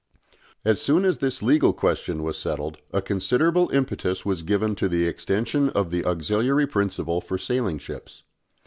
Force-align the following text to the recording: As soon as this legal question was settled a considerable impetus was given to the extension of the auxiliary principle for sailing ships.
As 0.65 0.81
soon 0.81 1.05
as 1.05 1.19
this 1.19 1.43
legal 1.43 1.73
question 1.73 2.23
was 2.23 2.35
settled 2.35 2.79
a 2.91 3.03
considerable 3.03 3.69
impetus 3.69 4.25
was 4.25 4.41
given 4.41 4.73
to 4.77 4.89
the 4.89 5.05
extension 5.05 5.69
of 5.69 5.91
the 5.91 6.05
auxiliary 6.05 6.65
principle 6.65 7.21
for 7.21 7.37
sailing 7.37 7.77
ships. 7.77 8.23